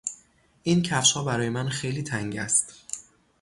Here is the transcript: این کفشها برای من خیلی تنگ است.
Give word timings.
این 0.63 0.83
کفشها 0.83 1.23
برای 1.23 1.49
من 1.49 1.69
خیلی 1.69 2.03
تنگ 2.03 2.37
است. 2.37 2.73